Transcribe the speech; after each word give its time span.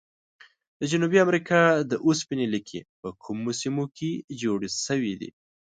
د 0.79 0.81
جنوبي 0.91 1.17
امریکا 1.25 1.61
د 1.91 1.93
اوسپنې 2.07 2.45
لیکي 2.53 2.79
په 3.01 3.09
کومو 3.23 3.49
سیمو 3.61 3.85
کې 3.97 4.11
جوړې 4.41 4.69
شوي 4.85 5.13
دي؟ 5.21 5.29